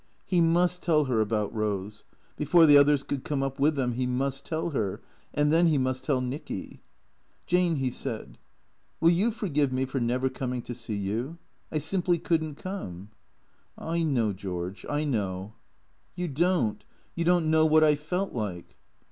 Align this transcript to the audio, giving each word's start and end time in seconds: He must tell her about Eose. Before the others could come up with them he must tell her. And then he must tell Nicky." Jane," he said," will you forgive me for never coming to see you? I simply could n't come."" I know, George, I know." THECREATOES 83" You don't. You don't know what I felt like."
He 0.25 0.41
must 0.41 0.81
tell 0.81 1.03
her 1.05 1.21
about 1.21 1.53
Eose. 1.53 2.05
Before 2.35 2.65
the 2.65 2.75
others 2.75 3.03
could 3.03 3.23
come 3.23 3.43
up 3.43 3.59
with 3.59 3.75
them 3.75 3.91
he 3.91 4.07
must 4.07 4.43
tell 4.47 4.71
her. 4.71 4.99
And 5.31 5.53
then 5.53 5.67
he 5.67 5.77
must 5.77 6.03
tell 6.03 6.21
Nicky." 6.21 6.81
Jane," 7.45 7.75
he 7.75 7.91
said," 7.91 8.39
will 8.99 9.11
you 9.11 9.29
forgive 9.29 9.71
me 9.71 9.85
for 9.85 9.99
never 9.99 10.27
coming 10.27 10.63
to 10.63 10.73
see 10.73 10.97
you? 10.97 11.37
I 11.71 11.77
simply 11.77 12.17
could 12.17 12.43
n't 12.43 12.57
come."" 12.57 13.09
I 13.77 14.01
know, 14.01 14.33
George, 14.33 14.87
I 14.89 15.03
know." 15.03 15.53
THECREATOES 16.15 16.23
83" 16.23 16.23
You 16.23 16.27
don't. 16.33 16.85
You 17.13 17.23
don't 17.23 17.51
know 17.51 17.67
what 17.67 17.83
I 17.83 17.93
felt 17.93 18.33
like." 18.33 18.75